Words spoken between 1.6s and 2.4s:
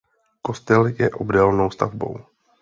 stavbou.